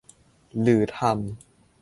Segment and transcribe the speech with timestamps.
[0.61, 1.11] หรือทำ